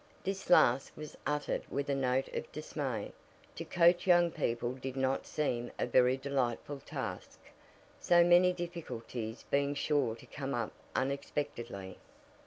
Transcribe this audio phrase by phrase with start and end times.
[0.23, 3.11] This last was uttered with a note of dismay
[3.53, 7.37] to coach young people did not seem a very delightful task,
[7.99, 11.99] so many difficulties being sure to come up unexpectedly.